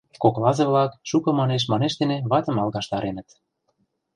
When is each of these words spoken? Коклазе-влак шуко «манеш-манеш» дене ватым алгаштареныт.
Коклазе-влак 0.21 0.91
шуко 1.09 1.29
«манеш-манеш» 1.39 1.93
дене 2.01 2.17
ватым 2.31 2.55
алгаштареныт. 2.63 3.27